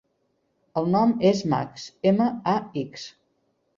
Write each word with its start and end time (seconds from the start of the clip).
El 0.81 0.87
nom 0.95 1.13
és 1.31 1.43
Max: 1.53 1.85
ema, 2.13 2.31
a, 2.55 2.57
ics. 2.85 3.05